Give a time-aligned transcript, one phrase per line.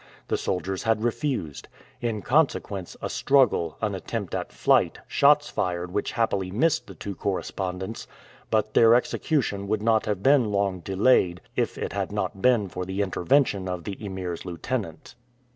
[0.29, 1.67] The soldiers had refused.
[2.01, 7.13] In consequence, a struggle, an attempt at flight, shots fired which happily missed the two
[7.13, 8.07] correspondents,
[8.49, 12.83] but their execution would not have been long delayed, if it had not been for
[12.83, 15.13] the intervention of the Emir's lieutenant.